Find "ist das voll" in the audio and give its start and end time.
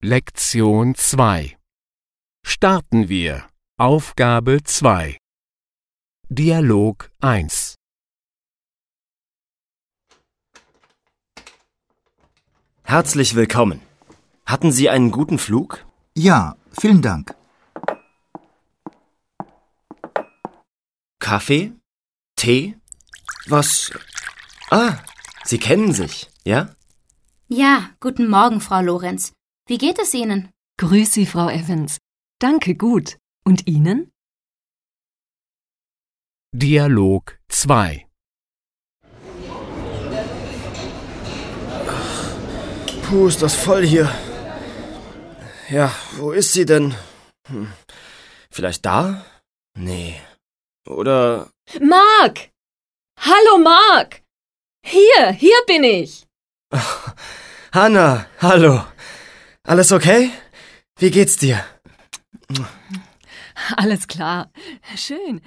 43.28-43.84